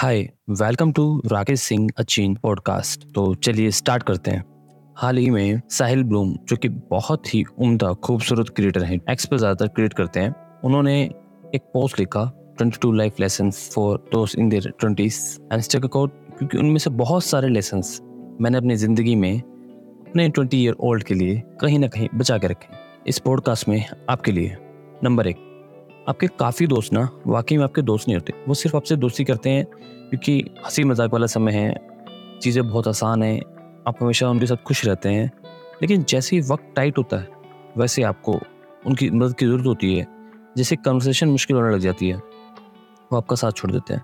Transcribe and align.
Hi 0.00 0.20
welcome 0.50 0.92
to 0.92 1.02
Rakesh 1.26 1.60
Singh 1.60 1.88
अचीन 1.98 2.34
podcast 2.34 3.04
तो 3.14 3.34
चलिए 3.34 3.70
start 3.70 4.02
करते 4.02 4.30
हैं। 4.30 4.44
हाल 4.96 5.16
ही 5.16 5.30
में 5.30 5.60
साहिल 5.70 6.04
ब्लूम, 6.04 6.32
जो 6.48 6.56
कि 6.56 6.68
बहुत 6.68 7.34
ही 7.34 7.44
उम्दा, 7.58 7.92
खूबसूरत 7.92 8.48
क्रिएटर 8.48 8.84
हैं 8.84 8.98
एक्स 9.10 9.26
पर 9.26 9.36
ज़्यादातर 9.36 9.68
क्रिएट 9.68 9.92
करते 9.92 10.20
हैं, 10.20 10.34
उन्होंने 10.64 11.02
एक 11.54 11.70
पोस्ट 11.74 11.98
लिखा 11.98 12.22
22 12.62 12.94
लाइफ 12.94 13.20
लेसन 13.20 13.50
फॉर 13.50 13.98
दोस्त 14.12 14.38
in 14.38 14.48
their 14.48 14.72
twenties 14.80 15.38
and 15.52 15.84
account 15.84 16.12
क्योंकि 16.38 16.58
उनमें 16.58 16.78
से 16.78 16.90
बहुत 16.90 17.24
सारे 17.24 17.48
लेसन 17.48 17.82
मैंने 18.40 18.58
अपनी 18.58 18.76
ज़िंदगी 18.76 19.14
में, 19.14 19.40
अपने 19.40 20.28
ट्वेंटी 20.28 20.62
ईयर 20.64 20.76
ओल्ड 20.80 21.02
के 21.02 21.14
लिए 21.14 21.42
कहीं 21.60 21.78
ना 21.78 21.86
कहीं 21.86 22.08
बचा 22.14 22.38
के 22.38 22.46
रखे 22.46 22.78
इस 23.06 23.18
पॉडकास्ट 23.18 23.68
में 23.68 23.84
आपके 24.10 24.32
लिए 24.32 24.56
नंबर 25.04 25.26
एक। 25.26 25.49
आपके 26.10 26.26
काफ़ी 26.38 26.66
दोस्त 26.66 26.92
ना, 26.92 27.08
वाकई 27.26 27.56
में 27.56 27.64
आपके 27.64 27.82
दोस्त 27.82 28.08
नहीं 28.08 28.16
होते। 28.16 28.32
वो 28.48 28.54
सिर्फ़ 28.54 28.76
आपसे 28.76 28.96
दोस्ती 28.96 29.24
करते 29.24 29.50
हैं, 29.50 29.64
क्योंकि 30.10 30.38
हँसी 30.64 30.84
मज़ाक 30.84 31.12
वाला 31.12 31.26
समय 31.26 31.52
है, 31.52 31.74
चीज़ें 32.42 32.66
बहुत 32.68 32.88
आसान 32.88 33.22
हैं, 33.22 33.40
आप 33.88 34.02
हमेशा 34.02 34.28
उनके 34.30 34.46
साथ 34.46 34.62
खुश 34.66 34.84
रहते 34.86 35.08
हैं। 35.08 35.30
लेकिन 35.82 36.04
जैसे 36.04 36.36
ही 36.36 36.42
वक्त 36.42 36.72
टाइट 36.76 36.98
होता 36.98 37.16
है, 37.16 37.28
वैसे 37.76 38.02
आपको 38.02 38.40
उनकी 38.86 39.10
मदद 39.10 39.34
की 39.34 39.46
ज़रूरत 39.46 39.66
होती 39.66 39.94
है 39.96 40.06
जैसे 40.56 40.76
कन्वर्सेशन 40.76 41.28
मुश्किल 41.28 41.56
होने 41.56 41.74
लग 41.74 41.80
जाती 41.80 42.08
है। 42.08 42.16
वो 42.16 43.16
आपका 43.16 43.36
साथ 43.36 43.52
छोड़ 43.52 43.70
देते 43.72 43.94
हैं, 43.94 44.02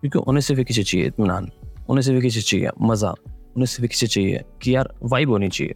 क्योंकि 0.00 0.18
उन्हें 0.18 0.40
सिर्फ़ 0.40 0.60
एक 0.60 0.68
चीज़ 0.68 0.82
चाहिए 0.82 1.06
इतमान 1.06 1.50
उन्हें 1.88 2.02
सिर्फ़ 2.02 2.24
एक 2.24 2.32
चीज़ 2.32 2.44
चाहिए, 2.44 2.70
मज़ा। 2.80 3.10
उन्हें 3.10 3.66
सिर्फ़ 3.66 3.84
एक 3.84 3.92
चीज़ 3.92 4.10
चाहिए 4.10 4.40
कि 4.62 4.74
यार 4.74 4.92
वाइब 5.02 5.30
होनी 5.30 5.48
चाहिए। 5.48 5.74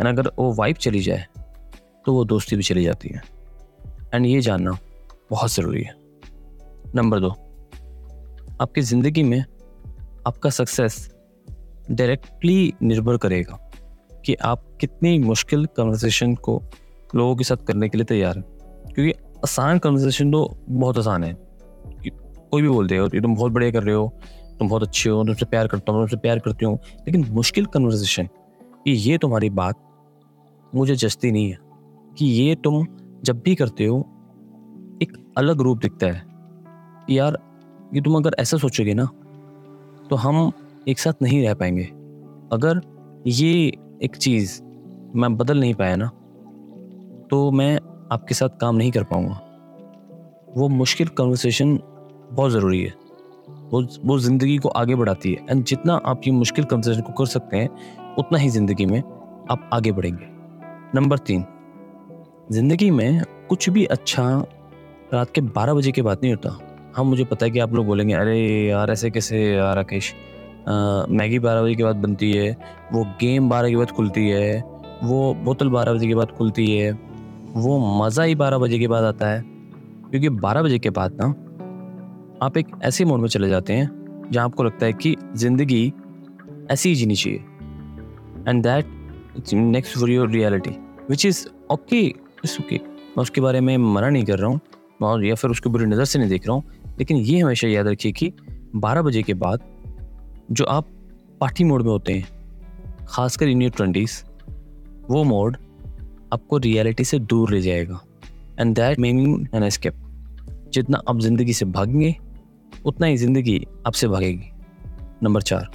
एंड 0.00 0.08
अगर 0.08 0.30
वो 0.38 0.52
वाइब 0.54 0.76
चली 0.76 1.00
जाए 1.00 1.26
तो 2.06 2.12
वो 2.12 2.24
दोस्ती 2.24 2.56
भी 2.56 2.62
चली 2.62 2.84
जाती 2.84 3.08
है। 3.08 3.22
एंड 4.14 4.26
ये 4.26 4.40
जानना 4.40 4.78
बहुत 5.30 5.50
ज़रूरी 5.50 5.82
है। 5.82 5.94
नंबर 6.94 7.20
दो, 7.20 7.28
आपकी 8.60 8.80
ज़िंदगी 8.82 9.22
में 9.22 9.40
आपका 10.26 10.50
सक्सेस 10.50 11.08
डायरेक्टली 11.90 12.72
निर्भर 12.82 13.16
करेगा 13.16 13.58
कि 14.24 14.34
आप 14.34 14.64
कितनी 14.80 15.18
मुश्किल 15.18 15.66
कन्वर्सेशन 15.76 16.34
को 16.36 16.62
लोगों 17.14 17.36
के 17.36 17.44
साथ 17.44 17.64
करने 17.66 17.88
के 17.88 17.98
लिए 17.98 18.04
तैयार 18.04 18.36
हैं। 18.36 18.44
क्योंकि 18.86 19.12
आसान 19.44 19.78
कन्वर्सेशन 19.78 20.30
तो 20.32 20.48
बहुत 20.68 20.98
आसान 20.98 21.24
है। 21.24 21.34
कोई 22.50 22.62
भी 22.62 22.68
बोल 22.68 22.88
देगा 22.88 23.06
तुम 23.10 23.34
बहुत 23.34 23.52
बढ़िया 23.52 23.70
कर 23.70 23.82
रहे 23.82 23.94
हो, 23.94 24.12
तुम 24.58 24.68
बहुत 24.68 24.82
अच्छे 24.82 25.10
हो 25.10 25.24
तुमसे 25.24 25.46
प्यार 25.46 25.66
करता 25.68 25.92
हूँ 25.92 26.00
तुमसे 26.00 26.16
प्यार 26.16 26.38
करती 26.38 26.64
हूँ। 26.64 26.78
लेकिन 26.98 27.26
मुश्किल 27.30 27.66
कन्वर्सेशन 27.66 28.28
कि 28.84 28.90
ये 28.90 29.18
तुम्हारी 29.18 29.50
बात 29.52 29.82
मुझे 30.72 30.96
जचती 30.96 31.32
नहीं 31.32 31.50
है, 31.50 31.58
कि 32.18 32.26
ये 32.26 32.54
तुम 32.54 32.84
जब 33.26 33.40
भी 33.40 33.54
करते 33.54 33.86
हो, 33.86 33.98
एक 35.02 35.12
अलग 35.38 35.60
रूप 35.60 35.78
दिखता 35.78 36.06
है। 36.06 36.22
यार, 37.10 37.38
ये 37.94 38.00
तुम 38.00 38.16
अगर 38.16 38.36
ऐसा 38.38 38.56
सोचोगे 38.56 38.94
ना 38.94 39.04
तो 40.10 40.16
हम 40.16 40.52
एक 40.88 40.98
साथ 40.98 41.22
नहीं 41.22 41.42
रह 41.42 41.54
पाएँगे। 41.54 41.84
अगर 42.52 42.80
ये 43.28 43.52
एक 44.02 44.16
चीज़ 44.16 44.60
मैं 45.14 45.36
बदल 45.36 45.60
नहीं 45.60 45.74
पाया 45.74 45.96
ना 45.96 46.06
तो 47.30 47.50
मैं 47.50 47.74
आपके 48.12 48.34
साथ 48.34 48.58
काम 48.60 48.76
नहीं 48.76 48.90
कर 48.90 49.04
पाऊँगा। 49.04 49.40
वो 50.56 50.68
मुश्किल 50.68 51.08
कन्वर्सेशन 51.08 51.78
बहुत 52.32 52.52
ज़रूरी 52.52 52.82
है। 52.82 52.92
वो 53.70 53.82
वो 54.04 54.18
ज़िंदगी 54.18 54.56
को 54.58 54.68
आगे 54.68 54.94
बढ़ाती 54.94 55.32
है। 55.32 55.46
एंड 55.50 55.64
जितना 55.64 55.94
आप 56.06 56.20
ये 56.26 56.32
मुश्किल 56.32 56.64
कन्वर्सेशन 56.64 57.02
को 57.02 57.12
कर 57.12 57.26
सकते 57.26 57.56
हैं, 57.56 57.68
उतना 58.18 58.38
ही 58.38 58.48
ज़िंदगी 58.48 58.86
में 58.86 58.98
आप 58.98 59.70
आगे 59.72 59.92
बढ़ेंगे। 59.92 60.26
नंबर 60.94 61.18
तीन। 61.18 61.44
ज़िंदगी 62.52 62.90
में 62.90 63.22
कुछ 63.48 63.68
भी 63.70 63.84
अच्छा 63.84 64.22
रात 65.12 65.30
के 65.34 65.40
बारह 65.40 65.74
बजे 65.74 65.92
के 65.92 66.02
बाद 66.02 66.18
नहीं 66.22 66.32
होता। 66.34 66.50
हाँ 66.96 67.04
मुझे 67.04 67.24
पता 67.24 67.46
है 67.46 67.50
कि 67.50 67.58
आप 67.58 67.72
लोग 67.74 67.86
बोलेंगे, 67.86 68.14
अरे 68.14 68.38
यार, 68.68 68.90
ऐसे 68.90 69.10
कैसे 69.10 69.40
यार, 69.44 69.74
राकेश? 69.76 70.12
मैगी 71.10 71.38
बारह 71.38 71.62
बजे 71.62 71.74
के 71.74 71.84
बाद 71.84 71.96
बनती 71.96 72.30
है, 72.32 72.50
वो 72.92 73.04
गेम 73.20 73.48
बारह 73.48 73.68
के 73.68 73.76
बाद 73.76 73.90
खुलती 73.90 74.28
है, 74.28 74.62
वो 75.02 75.34
बोतल 75.44 75.68
बारह 75.68 75.92
बजे 75.92 76.06
के 76.06 76.14
बाद 76.14 76.30
खुलती 76.30 76.70
है, 76.70 76.92
वो 77.54 77.78
मज़ा 78.02 78.22
ही 78.22 78.34
बारह 78.34 78.58
बजे 78.58 78.78
के 78.78 78.88
बाद 78.88 79.04
आता 79.04 79.28
है। 79.28 79.40
क्योंकि 79.42 80.28
बारह 80.28 80.62
बजे 80.62 80.78
के 80.78 80.90
बाद 80.90 81.16
ना, 81.20 81.28
आप 82.46 82.56
एक 82.56 82.66
ऐसे 82.82 83.04
मोड 83.04 83.20
में 83.20 83.28
चले 83.28 83.48
जाते 83.48 83.72
हैं, 83.72 84.28
जहाँ 84.30 84.44
आपको 84.44 84.64
लगता 84.64 84.86
है 84.86 84.92
कि 84.92 85.14
ज़िंदगी 85.36 85.92
ऐसी 86.70 86.88
ही 86.88 86.94
जीनी 86.94 87.14
चाहिए। 87.14 87.38
And 88.48 88.62
that 88.62 89.52
next 89.54 89.98
for 89.98 90.10
your 90.10 90.30
reality 90.30 90.76
which 91.10 91.26
is 91.26 91.46
okay 91.72 92.06
it's 92.46 92.60
okay 92.60 92.76
मैं 92.78 93.22
उसके 93.22 93.40
बारे 93.40 93.60
में 93.60 93.76
मना 93.78 94.08
नहीं 94.08 94.24
कर 94.24 94.38
रहा 94.38 94.50
हूँ, 94.50 94.60
और 95.02 95.24
या 95.24 95.34
फिर 95.34 95.50
उसको 95.50 95.70
बुरी 95.70 95.86
नज़र 95.86 96.04
से 96.04 96.18
नहीं 96.18 96.28
देख 96.28 96.46
रहा 96.46 96.54
हूँ, 96.56 96.94
लेकिन 96.98 97.16
ये 97.18 97.38
हमेशा 97.38 97.68
याद 97.68 97.86
रखिए 97.88 98.12
कि 98.12 98.32
12 98.76 99.02
बजे 99.02 99.22
के 99.22 99.34
बाद 99.34 99.60
जो 100.50 100.64
आप 100.66 100.88
पार्टी 101.40 101.64
मोड 101.64 101.82
में 101.82 101.90
होते 101.90 102.12
हैं, 102.12 102.26
खासकर 103.08 103.48
इन 103.48 103.62
योर 103.62 103.70
ट्वेंटीज़ 103.76 104.22
वो 105.10 105.22
मोड 105.24 105.56
आपको 106.32 106.58
रियलिटी 106.58 107.04
से 107.04 107.18
दूर 107.20 107.50
ले 107.50 107.60
जाएगा। 107.62 108.00
And 108.60 108.74
that 108.76 108.98
meaning 108.98 109.46
an 109.54 109.62
escape 109.62 109.94
जितना 110.74 111.02
आप 111.08 111.20
ज़िंदगी 111.20 111.52
से 111.52 111.64
भागेंगे, 111.66 112.14
उतना 112.86 113.06
ही 113.06 113.16
ज़िंदगी 113.16 113.60
आपसे 113.86 114.08
भागेगी। 114.08 114.50
नंबर 115.22 115.42
चार। 115.42 115.70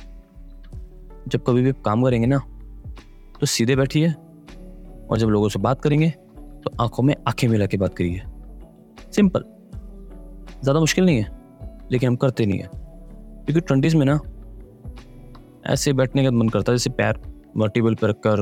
जब 1.28 1.44
कभी 1.48 1.62
भी 1.62 1.72
काम 1.86 2.04
करेंगे 2.04 2.28
ना 2.28 2.42
तो 3.40 3.46
सीधे 3.48 3.76
बैठिए 3.76 4.10
और 4.10 5.18
जब 5.18 5.30
लोगों 5.30 5.50
से 5.50 5.60
बात 5.60 5.82
करेंगे 5.82 6.14
तो 6.64 6.72
आँखों 6.82 7.04
में 7.04 7.16
आँखें 7.28 7.48
मिला 7.48 7.66
के 7.66 7.78
बात 7.78 7.96
करिए 7.96 8.22
सिंपल 9.12 9.44
ज़्यादा 10.64 10.80
मुश्किल 10.80 11.06
नहीं 11.06 11.18
है, 11.18 11.30
लेकिन 11.92 12.10
हम 12.10 12.16
करते 12.16 12.46
नहीं 12.46 12.60
है। 12.60 12.68
क्योंकि 12.68 13.60
ट्वेंटीज़ 13.62 13.96
में 13.98 14.06
ना, 14.06 14.20
ऐसे 15.66 15.94
बैठने 15.94 16.24
का 16.24 16.32
मन 16.32 16.50
करता 16.50 16.72
है, 16.72 16.78
जैसे 16.78 16.90
पैर 16.92 17.20
टेबल 17.68 17.96
पर 17.96 18.10
रखकर, 18.10 18.42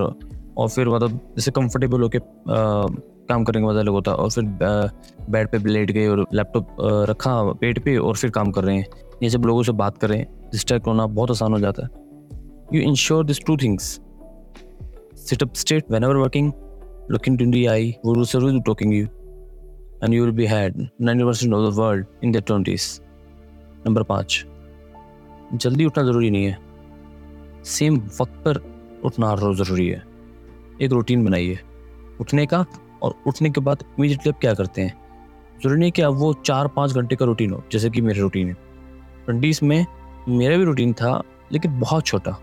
और 0.58 0.70
फिर 0.70 0.90
मतलब 0.90 1.20
जैसे 1.36 1.52
कंफर्टेबल 1.52 2.02
होके 2.02 2.20
काम 2.20 3.44
करने 3.44 3.62
का 3.62 3.68
मज़ा 3.68 3.80
अलग 3.80 3.92
होता 3.92 4.12
है 4.12 4.18
और 4.18 4.30
फिर 4.32 4.44
बेड 5.30 5.48
पे 5.48 5.58
लेट 5.70 5.92
गए 5.92 6.08
और 6.08 6.26
लैपटॉप 6.34 6.76
रखा, 7.10 7.42
पेट 7.54 7.84
पे, 7.86 7.98
और 7.98 8.16
फिर 8.16 8.30
काम 8.30 8.52
कर 8.52 8.64
रहे 8.64 8.76
हैं। 8.78 8.86
ये 9.24 9.30
जब 9.30 9.46
लोगों 9.46 9.64
से 9.64 9.72
बात 9.74 9.98
कर 9.98 10.10
रहे 10.10 10.20
हैं 10.20 10.80
होना 10.88 11.06
बहुत 11.08 11.32
आसान 11.32 11.54
हो 11.54 11.60
जाता 11.60 11.84
है। 11.84 11.90
You 12.74 12.82
ensure 12.82 13.26
this 13.26 13.46
two 13.46 13.58
things 13.58 14.00
Sit 15.22 15.42
up 15.44 15.58
straight 15.62 15.90
whenever 15.94 16.20
working. 16.20 16.46
Look 17.12 17.24
into 17.24 17.42
the 17.42 17.66
eye. 17.66 17.94
We 18.08 18.18
will 18.18 18.36
serve 18.36 18.50
talking 18.50 18.88
you. 18.88 19.08
And 20.04 20.10
you 20.10 20.26
will 20.26 20.38
be 20.38 20.46
had 20.46 20.76
90% 21.02 21.54
of 21.54 21.66
the 21.66 21.80
world 21.80 22.04
in 22.26 22.36
their 22.36 22.52
20s. 22.52 23.02
Number 23.88 24.04
पाँच 24.04 24.46
जल्दी 25.54 25.86
उठना 25.86 26.04
ज़रूरी 26.04 26.30
नहीं 26.30 26.46
है। 26.46 26.60
Same 27.64 27.98
वक्त 27.98 28.32
पर 28.32 28.58
उठना 29.06 29.34
रोज़ 29.34 29.64
ज़रूरी 29.64 29.90
है। 29.90 30.04
एक 30.82 30.92
रूटीन 30.92 31.26
बनाइए। 31.26 31.60
उठने 32.22 32.46
का 32.46 32.66
और 33.04 33.16
उठने 33.28 33.50
के 33.50 33.62
बाद 33.62 33.78
इमीडिएटली 33.82 34.32
आप 34.32 34.40
क्या 34.40 34.54
करते 34.54 34.82
हैं? 34.82 35.02
ज़रूरी 35.64 35.80
नहीं 35.80 35.92
कि 35.92 36.02
अब 36.02 36.14
वो 36.14 36.34
चार 36.34 36.68
पाँच 36.68 36.92
घंटे 36.92 37.16
का 37.16 37.26
रूटीन 37.26 37.52
हो, 37.52 37.64
जैसे 37.72 37.90
कि 37.90 38.02
मेरा 38.02 38.22
रूटीन 38.22 38.48
है। 38.48 38.54
ट्वेंटीज़ 39.26 39.60
में 39.64 39.86
मेरा 40.30 40.58
भी 40.58 40.64
रूटीन 40.64 40.94
था, 40.94 41.24
लेकिन 41.52 41.80
बहुत 41.80 42.06
छोटा। 42.06 42.40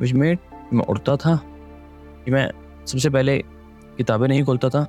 विच 0.00 0.12
मेड 0.12 0.38
मैं 0.72 0.84
उठता 0.84 1.16
था। 1.16 1.40
कि 2.24 2.30
मैं 2.30 2.50
सबसे 2.86 3.10
पहले 3.10 3.44
किताबें 3.98 4.26
नहीं 4.28 4.44
खोलता 4.44 4.68
था। 4.68 4.86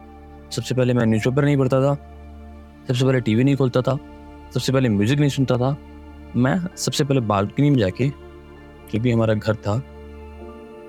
सबसे 0.52 0.76
पहले 0.76 0.94
मैं 0.94 1.06
न्यूज़पेपर 1.06 1.46
नहीं 1.46 1.58
पढ़ता 1.58 1.82
था। 1.82 1.94
सबसे 2.88 3.06
पहले 3.06 3.22
टीवी 3.22 3.44
नहीं 3.44 3.56
खोलता 3.56 3.82
था। 3.82 3.98
सबसे 4.54 4.74
पहले 4.74 4.90
म्यूज़िक 4.90 5.20
नहीं 5.20 5.30
सुनता 5.30 5.58
था। 5.58 5.76
मैं 6.36 6.60
सबसे 6.78 7.04
पहले 7.04 7.20
बालकनी 7.28 7.70
में 7.70 7.78
जाके 7.78 8.10
जो 8.92 9.00
भी 9.00 9.12
हमारा 9.12 9.34
घर 9.34 9.56
था, 9.56 9.82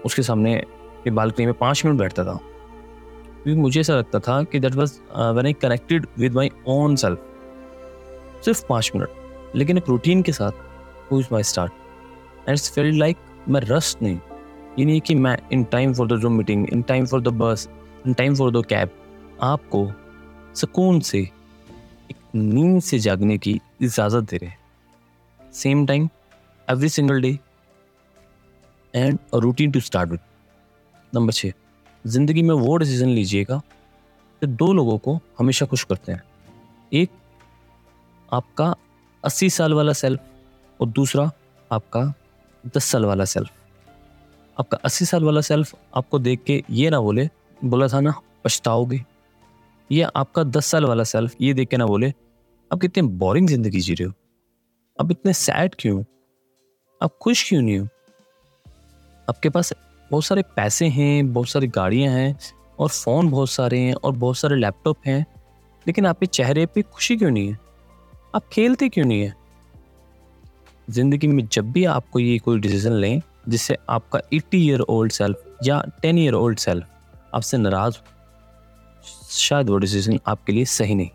उसके 0.05 0.23
सामने 0.23 0.63
बालकनी 1.09 1.47
में 1.47 1.55
पाँच 1.55 1.85
मिनट 1.85 1.99
बैठता 1.99 2.25
था। 2.25 2.39
क्योंकि 3.43 3.61
मुझे 3.61 3.81
ऐसा 3.81 3.95
लगता 3.95 4.19
था 4.19 4.43
कि 4.43 4.61
that 4.61 4.75
was 4.75 4.93
when 5.37 5.47
I 5.47 5.53
connected 5.53 6.07
with 6.19 6.35
my 6.35 6.51
own 6.69 6.97
self 6.97 8.43
सिर्फ़ 8.45 8.65
पाँच 8.69 8.91
मिनट। 8.97 9.55
लेकिन 9.57 9.79
एक 9.79 9.89
रूटीन 9.89 10.23
के 10.23 10.33
साथ 10.33 10.53
who 11.13 11.21
is 11.21 11.29
my 11.33 11.43
start 11.43 11.73
and 12.41 12.51
it's 12.51 12.71
feel 12.75 12.99
like 12.99 13.17
मैं 13.49 13.61
रस्ट 13.61 14.03
नहीं। 14.03 14.19
ये 14.79 14.85
नहीं 14.85 15.01
कि 15.01 15.15
मैं 15.15 15.37
in 15.53 15.65
time 15.65 15.93
for 15.95 16.07
the 16.09 16.21
Zoom 16.21 16.33
meeting 16.33 16.67
in 16.73 16.83
time 16.83 17.07
for 17.07 17.21
the 17.21 17.29
bus 17.39 17.69
time 18.07 18.35
for 18.35 18.51
the 18.53 18.65
cab 18.67 18.91
आपको 19.43 19.87
सुकून 20.55 21.01
से 21.01 21.19
एक 21.19 22.17
नींद 22.35 22.81
से 22.83 22.99
जागने 22.99 23.37
की 23.39 23.61
इजाज़त 23.83 24.31
दे 24.31 24.37
रहे 24.37 24.51
हैं। 24.51 25.53
Same 25.53 25.87
time 25.87 26.09
every 26.69 26.89
single 26.89 27.21
day 27.21 27.39
and 28.95 29.19
routine 29.35 29.73
to 29.73 29.81
start 29.81 30.11
with 30.11 31.15
number 31.15 31.33
छः 31.33 31.53
ज़िंदगी 32.05 32.43
में 32.43 32.55
वो 32.55 32.77
डिसीज़न 32.77 33.09
लीजिएगा 33.09 33.61
जो 34.43 34.47
दो 34.47 34.73
लोगों 34.73 34.97
को 34.99 35.19
हमेशा 35.39 35.67
खुश 35.67 35.85
करते 35.85 36.13
हैं। 36.13 36.23
एक, 36.93 37.11
आपका 38.33 38.75
अस्सी 39.25 39.51
साल 39.51 39.75
वाला 39.75 39.93
सेल्फ 39.93 40.81
और 40.81 40.89
दूसरा, 40.89 41.31
आपका 41.71 42.03
दस 42.77 42.85
साल 42.85 43.05
वाला 43.05 43.25
सेल्फ 43.25 43.51
आपका 44.57 44.79
अस्सी 44.85 45.05
साल 45.05 45.25
वाला 45.25 45.41
सेल्फ 45.41 45.75
आपको 45.97 46.19
देख 46.19 46.43
के 46.43 46.63
ये 46.71 46.91
ना 46.91 47.01
बोले 47.01 47.29
बोला 47.65 47.89
था 47.89 48.01
ना, 48.01 48.15
पछताओगे। 48.45 49.05
ये 49.91 50.03
आपका 50.17 50.43
दस 50.45 50.67
साल 50.67 50.85
वाला 50.85 51.05
सेल्फ 51.05 51.35
ये 51.41 51.55
देख 51.55 51.69
के 51.69 51.77
ना 51.77 51.87
बोले, 51.87 52.09
आप 52.71 52.81
कितने 52.81 53.03
बोरिंग 53.03 53.49
ज़िंदगी 53.49 53.81
जी 53.81 53.95
रहे 53.95 54.07
हो। 54.09 54.13
आप 55.01 55.11
इतने 55.11 55.33
सैड 55.33 55.75
क्यों 55.79 56.05
आप 57.01 57.17
खुश 57.23 57.49
क्यों 57.49 57.63
नहीं 57.63 57.79
हो? 57.79 57.87
आपके 59.29 59.49
पास 59.49 59.73
बहुत 60.11 60.25
सारे 60.25 60.43
पैसे 60.57 60.87
हैं, 60.87 61.33
बहुत 61.33 61.49
सारी 61.49 61.67
गाड़ियाँ 61.67 62.13
हैं, 62.13 62.39
और 62.79 62.89
फ़ोन 62.89 63.31
बहुत 63.31 63.51
सारे 63.51 63.79
हैं, 63.79 63.95
और 63.95 64.13
बहुत 64.13 64.39
सारे 64.39 64.57
लैपटॉप 64.57 64.99
हैं, 65.07 65.27
लेकिन 65.87 66.07
आपके 66.07 66.27
चेहरे 66.27 66.67
पे 66.67 66.83
खुशी 66.83 67.17
क्यों 67.17 67.31
नहीं 67.31 67.49
है? 67.49 67.59
आप 68.35 68.49
खेलते 68.53 68.89
क्यों 68.89 69.05
नहीं 69.07 69.23
है? 69.23 69.35
ज़िंदगी 70.91 71.27
में 71.27 71.47
जब 71.47 71.73
भी 71.73 71.85
आपको 71.85 72.19
ये 72.19 72.39
कोई 72.39 72.59
डिसीज़न 72.59 72.93
लें, 72.93 73.23
जिससे 73.49 73.77
आपका 73.89 74.21
एट्टी 74.35 74.59
ईयर 74.59 74.81
ओल्ड 74.81 75.13
सेल्फ 75.13 75.59
या 75.65 75.83
टेन 76.03 76.19
ईयर 76.19 76.35
ओल्ड 76.35 76.59
सेल्फ 76.59 76.87
आपसे 77.35 77.59
नाराज़, 77.59 77.95
शायद 79.31 79.71
वो 79.71 79.79
डिसीज़न 79.79 80.21
आपके 80.27 80.53
लिए 80.53 80.65
सही 80.65 80.95
नहीं। 80.95 81.11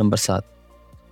नंबर 0.00 0.16
सात, 0.16 0.44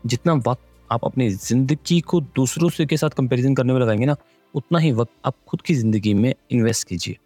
जितना 0.06 0.32
वक्त 0.32 0.62
आप 0.92 1.04
अपनी 1.04 1.30
ज़िंदगी 1.30 2.00
को 2.00 2.20
दूसरों 2.20 2.68
से 2.68 2.86
के 2.86 2.96
साथ 2.96 3.10
कंपैरिजन 3.10 3.54
करने 3.54 3.72
में 3.72 3.80
लगाएँगे 3.80 4.06
ना, 4.06 4.16
उतना 4.54 4.78
ही 4.78 4.92
वक्त 4.92 5.12
आप 5.24 5.34
खुद 5.48 5.62
की 5.62 5.74
ज़िंदगी 5.74 6.14
में 6.14 6.34
इन्वेस्ट 6.50 6.88
कीजिए। 6.88 7.18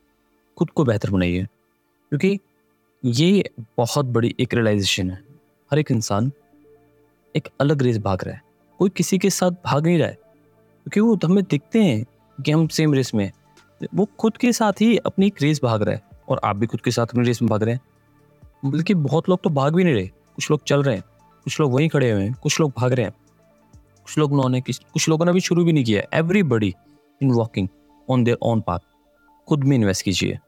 खुद 0.59 0.71
को 0.71 0.85
बेहतर 0.85 1.11
बनाइए। 1.11 1.45
क्योंकि 2.11 2.39
ये 3.05 3.51
बहुत 3.77 4.07
बड़ी 4.07 4.35
एक 4.41 4.55
रियलाइजेशन 4.55 5.11
है। 5.11 5.25
हर 5.71 5.79
एक 5.79 5.91
इंसान 5.91 6.33
एक 7.37 7.49
अलग 7.61 7.83
रेस 7.83 7.99
भाग 7.99 8.25
रहा 8.25 8.35
है। 8.35 8.43
कोई 8.79 8.91
किसी 8.91 9.19
के 9.19 9.31
साथ 9.31 9.51
भाग 9.51 9.87
नहीं 9.87 9.99
रहा 9.99 10.09
है। 10.09 10.15
क्योंकि 10.15 11.01
वो 11.01 11.19
हमें 11.25 11.45
दिखते 11.45 11.83
हैं 11.83 12.05
कि 12.43 12.53
हम 12.53 12.69
सेम 12.69 12.95
रेस 12.95 13.15
में 13.15 13.33
वो 13.95 14.09
खुद 14.19 14.37
के 14.37 14.53
साथ 14.53 14.73
ही 14.81 14.97
अपनी 14.97 15.27
एक 15.27 15.35
रेस 15.43 15.61
भाग 15.63 15.83
रहा 15.83 15.95
है। 15.95 16.14
और 16.29 16.41
आप 16.45 16.57
भी 16.57 16.67
खुद 16.67 16.81
के 16.81 16.91
साथ 16.91 17.07
अपनी 17.07 17.25
रेस 17.25 17.43
में 17.43 17.49
भाग 17.49 17.63
रहे 17.63 17.75
हैं। 17.75 18.71
बल्कि 18.71 18.95
बहुत 18.95 19.29
लोग 19.29 19.43
तो 19.43 19.51
भाग 19.51 19.75
भी 19.75 19.85
नहीं 19.85 19.95
रहे। 19.95 20.07
कुछ 20.07 20.51
लोग 20.51 20.65
चल 20.65 20.83
रहे 20.83 20.97
हैं। 20.97 21.05
कुछ 21.45 21.61
लोग 21.61 21.73
वहीं 21.73 21.89
खड़े 21.89 22.11
हुए 22.11 22.23
हैं। 22.23 22.35
कुछ 22.43 22.61
लोग 22.61 22.73
भाग 22.77 22.93
रहे 22.93 23.07
हैं। 23.07 23.13
कुछ 24.05 24.19
लोग 24.19 24.33
उन्होंने 24.33 24.61
कुछ 24.61 25.09
लोगों 25.09 25.25
ने 25.25 25.31
अभी 25.31 25.41
शुरू 25.41 25.65
भी 25.65 25.73
नहीं 25.73 25.85
किया। 25.85 26.03
Everybody 26.19 26.75
in 27.23 27.31
walking 27.31 27.69
on 28.11 28.25
their 28.25 28.39
on 28.43 28.61
path 28.61 28.79
खुद 29.49 29.65
में 29.65 29.77
इन्वेस्ट 29.77 30.05
कीजिए। 30.05 30.39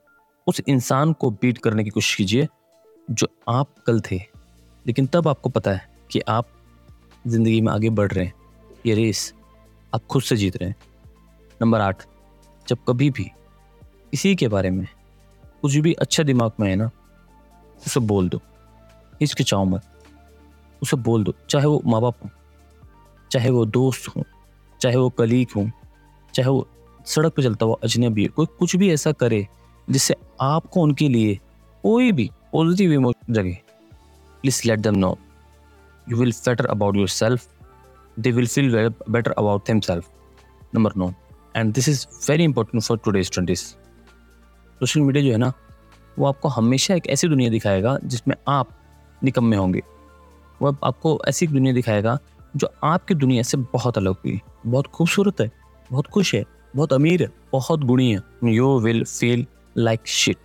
उस 0.46 0.60
इंसान 0.68 1.12
को 1.12 1.30
बीट 1.30 1.58
करने 1.58 1.84
की 1.84 1.90
कोशिश 1.90 2.14
कीजिए, 2.14 2.48
जो 3.10 3.28
आप 3.48 3.68
कल 3.86 4.00
थे। 4.00 4.16
लेकिन 4.86 5.06
तब 5.06 5.28
आपको 5.28 5.48
पता 5.50 5.70
है 5.70 5.88
कि 6.10 6.20
आप 6.20 6.48
ज़िंदगी 7.26 7.60
में 7.60 7.72
आगे 7.72 7.90
बढ़ 7.90 8.12
रहे 8.12 8.24
हैं। 8.24 8.34
ये 8.86 8.94
रेस 8.94 9.32
आप 9.94 10.06
खुद 10.06 10.22
से 10.22 10.36
जीत 10.36 10.56
रहे 10.56 10.68
हैं। 10.68 10.76
नंबर 11.62 11.80
आठ, 11.80 12.02
जब 12.68 12.78
कभी 12.88 13.10
भी 13.10 13.24
किसी 14.12 14.34
के 14.36 14.48
बारे 14.48 14.70
में 14.70 14.86
कुछ 15.66 15.76
भी 15.82 15.92
अच्छा 15.94 16.22
दिमाग 16.22 16.52
में 16.60 16.68
है 16.68 16.74
ना, 16.76 16.90
उसे 17.86 18.00
बोल 18.00 18.28
दो। 18.28 18.40
हिचकिचाओ 19.20 19.64
मत। 19.64 19.82
उसे 20.82 20.96
बोल 20.96 21.24
दो, 21.24 21.32
चाहे 21.50 21.66
वो 21.66 21.80
माँ 21.86 22.00
बाप 22.02 22.16
हो, 22.24 22.28
चाहे 23.30 23.50
वो 23.50 23.64
दोस्त 23.66 24.06
हो, 24.08 24.22
चाहे 24.80 24.96
वो 24.96 25.08
कलीग 25.18 25.48
हो, 25.56 25.64
चाहे 26.34 26.48
वो 26.48 26.66
सड़क 27.06 27.32
पर 27.36 27.42
चलता 27.42 27.66
हुआ 27.66 27.76
अजनबी 27.84 28.22
है, 28.22 28.28
कोई 28.28 28.46
कुछ 28.58 28.74
भी 28.76 28.90
ऐसा 28.92 29.12
करे 29.12 29.46
जिससे 29.88 30.14
आपको 30.40 30.82
उनके 30.82 31.08
लिए 31.08 31.34
कोई 31.84 32.12
भी 32.12 32.28
पॉजिटिव 32.52 32.92
इमोशन 32.92 33.32
जगे। 33.34 33.58
Please 34.42 34.60
let 34.68 34.80
them 34.80 34.96
know 34.96 35.10
you 36.06 36.16
will 36.16 36.32
better 36.46 36.66
about 36.66 36.96
yourself 37.08 37.48
they 38.18 38.32
will 38.32 38.46
feel 38.46 38.70
better 39.10 39.30
about 39.32 39.66
themselves 39.80 40.10
number 40.74 40.96
nine 40.96 41.12
and 41.56 41.72
this 41.74 41.88
is 41.88 42.06
very 42.28 42.44
important 42.44 42.82
for 42.82 42.98
today's 43.04 43.30
twenties 43.30 43.64
social 44.80 45.00
media 45.00 45.24
जो 45.24 45.32
है 45.32 45.38
ना, 45.38 45.52
वो 46.18 46.26
आपको 46.26 46.48
हमेशा 46.48 46.94
एक 46.94 47.06
ऐसी 47.06 47.28
दुनिया 47.28 47.50
दिखाएगा 47.50 47.98
जिसमें 48.04 48.34
आप 48.48 48.68
निकम्मे 49.22 49.56
होंगे। 49.56 49.82
वो 50.60 50.76
आपको 50.84 51.20
ऐसी 51.28 51.46
दुनिया 51.46 51.74
दिखाएगा 51.74 52.18
जो 52.56 52.68
आपकी 52.84 53.14
दुनिया 53.14 53.42
से 53.42 53.56
बहुत 53.72 53.98
अलग 53.98 54.16
हुई 54.24 54.40
बहुत 54.66 54.86
खूबसूरत 54.86 55.40
है, 55.40 55.50
बहुत 55.90 56.06
खुश 56.06 56.34
है, 56.34 56.44
बहुत 56.76 56.92
अमीर 56.92 57.22
है, 57.22 57.28
बहुत 57.52 57.84
गुणी 57.84 58.10
है। 58.12 58.20
You 58.44 58.78
will 58.80 59.04
feel 59.04 59.46
like 59.76 60.06
shit 60.06 60.36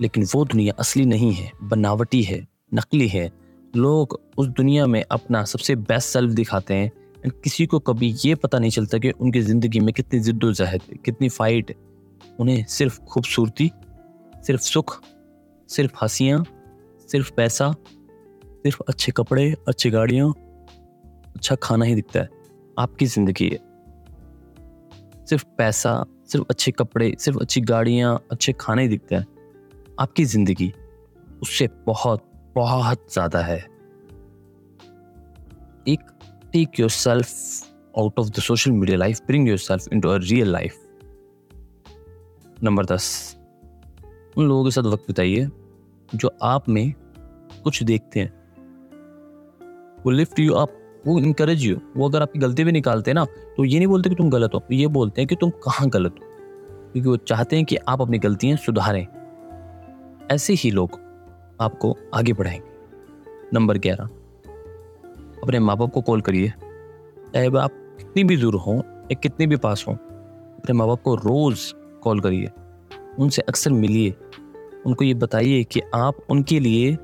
लेकिन 0.00 0.24
वो 0.34 0.44
दुनिया 0.44 0.74
असली 0.78 1.04
नहीं 1.04 1.32
है, 1.32 1.50
बनावटी 1.62 2.22
है, 2.22 2.46
नकली 2.74 3.08
है। 3.08 3.30
लोग 3.74 4.20
उस 4.38 4.46
दुनिया 4.48 4.86
में 4.86 5.04
अपना 5.10 5.44
सबसे 5.44 5.74
बेस्ट 5.76 6.08
सेल्फ 6.08 6.32
दिखाते 6.32 6.74
हैं। 6.74 6.90
एंड 7.24 7.32
किसी 7.44 7.66
को 7.66 7.78
कभी 7.78 8.14
ये 8.24 8.34
पता 8.34 8.58
नहीं 8.58 8.70
चलता 8.70 8.98
कि 8.98 9.10
उनकी 9.10 9.40
ज़िंदगी 9.40 9.80
में 9.80 9.92
कितनी 9.94 10.20
जिद्दोजहद, 10.20 10.80
कितनी 11.04 11.28
फाइट 11.28 11.74
उन्हें 12.40 12.64
सिर्फ़ 12.64 13.00
खूबसूरती, 13.00 13.70
सिर्फ़ 14.46 14.62
सुख, 14.62 15.00
सिर्फ़ 15.68 15.92
हंसियाँ, 16.02 16.44
सिर्फ़ 17.08 17.32
पैसा, 17.32 17.74
सिर्फ़ 18.44 18.80
अच्छे 18.88 19.12
कपड़े, 19.12 19.54
अच्छी 19.68 19.90
गाड़ियाँ 19.90 20.32
अच्छा 21.36 21.54
खाना 21.62 21.84
ही 21.84 21.94
दिखता 21.94 22.20
है। 22.20 22.28
आपकी 22.78 23.06
ज़िंदगी 23.06 23.48
है। 23.48 23.58
सिर्फ़ 25.26 25.44
पैसा, 25.58 26.04
सिर्फ़ 26.28 26.46
अच्छे 26.50 26.72
कपड़े, 26.72 27.14
सिर्फ़ 27.18 27.38
अच्छी 27.38 27.60
गाड़ियाँ, 27.60 28.24
अच्छे 28.30 28.52
खाना 28.52 28.82
ही 28.82 28.88
दिखता 28.88 29.16
है। 29.16 29.26
आपकी 30.00 30.24
ज़िंदगी 30.24 30.72
उससे 31.42 31.68
बहुत 31.86 32.26
बहुत 32.54 33.12
ज़्यादा 33.12 33.40
है। 33.40 33.58
एक 35.88 36.00
take 36.52 36.80
yourself 36.90 37.28
out 37.98 38.18
of 38.18 38.28
the 38.28 38.40
social 38.40 38.70
media 38.70 38.98
life 38.98 39.20
bring 39.26 39.48
yourself 39.58 39.88
to 40.02 40.08
a 40.08 40.16
real 40.16 40.48
life 40.48 40.89
number 42.64 42.86
दस। 42.86 43.36
उन 44.36 44.48
लोगों 44.48 44.64
के 44.64 44.70
साथ 44.70 44.82
वक्त 44.82 45.04
बिताइए, 45.08 45.48
जो 46.14 46.30
आप 46.42 46.68
में 46.68 46.92
कुछ 47.64 47.82
देखते 47.82 48.20
हैं। 48.20 48.32
वो 50.04 50.10
लिफ्ट 50.10 50.38
यू 50.38 50.54
आप 50.54 50.68
वो 51.06 51.18
इनकरेज 51.18 51.62
यू 51.62 51.76
वो 51.96 52.08
अगर 52.08 52.22
आपकी 52.22 52.38
गलती 52.38 52.64
भी 52.64 52.72
निकालते 52.72 53.10
हैं 53.10 53.14
ना 53.14 53.24
तो 53.24 53.64
ये 53.64 53.78
नहीं 53.78 53.86
बोलते 53.86 54.10
कि 54.10 54.16
तुम 54.16 54.30
गलत 54.30 54.50
हो, 54.54 54.62
ये 54.72 54.86
बोलते 54.86 55.20
हैं 55.20 55.28
कि 55.28 55.36
तुम 55.36 55.50
कहाँ 55.50 55.88
गलत 55.88 56.12
हो। 56.12 56.26
क्योंकि 56.92 57.08
वो 57.08 57.16
चाहते 57.16 57.56
हैं 57.56 57.64
कि 57.64 57.76
आप 57.76 58.00
अपनी 58.00 58.18
गलतियाँ 58.18 58.56
सुधारें। 58.56 59.06
ऐसे 60.30 60.52
ही 60.52 60.70
लोग 60.70 60.90
आपको 61.60 61.96
आगे 62.14 62.32
बढ़ाएँगे। 62.32 62.70
नंबर 63.54 63.78
ग्यारह। 63.78 64.04
अपने 65.42 65.58
माँ 65.58 65.76
बाप 65.76 65.90
को 65.90 66.02
कॉल 66.02 66.20
करिए। 66.20 66.48
चाहे 67.34 67.46
आप 67.46 67.70
कितनी 67.98 68.24
भी 68.24 68.36
दूर 68.36 68.54
हों 68.54 68.78
या 68.78 69.14
कितने 69.14 69.46
भी 69.46 69.56
पास 69.56 69.84
हों, 69.88 69.94
अपने 70.56 70.72
माँ 70.72 70.88
बाप 70.88 71.02
को 71.02 71.14
रोज़ 71.14 71.74
कॉल 72.02 72.20
करिए, 72.20 72.50
उनसे 73.18 73.42
अक्सर 73.42 73.70
मिलिए। 73.70 74.14
उनको 74.86 75.04
ये 75.04 75.14
बताइए 75.14 75.64
कि 75.64 75.80
आप 75.94 76.16
उनके 76.30 76.60
लिए, 76.60 76.96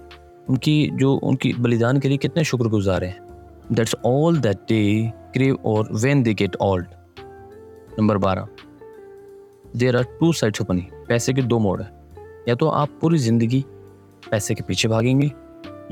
उनकी 0.48 0.90
जो, 0.92 1.14
उनकी 1.14 1.52
बलिदान 1.52 2.00
के 2.00 2.08
लिए 2.08 2.18
कितने 2.18 2.44
शुक्रगुजार 2.44 3.04
हैं। 3.04 3.26
That's 3.72 3.94
all 4.04 4.38
that 4.38 4.56
they 4.56 5.12
crave 5.36 5.64
or 5.66 5.80
when 6.04 6.24
they 6.24 6.34
get 6.42 6.56
old. 6.62 6.84
Number 7.98 8.18
बारह। 8.18 8.48
There 9.76 9.96
are 9.96 10.02
two 10.02 10.32
sides 10.32 10.60
of 10.60 10.72
money 10.72 10.88
पैसे 11.08 11.32
के 11.32 11.42
दो 11.42 11.58
मोड 11.58 11.80
है। 11.82 11.90
या 12.48 12.54
तो 12.54 12.68
आप 12.68 12.88
पूरी 13.00 13.18
ज़िंदगी 13.18 13.64
पैसे 14.30 14.54
के 14.54 14.62
पीछे 14.62 14.88
भागेंगे, 14.88 15.32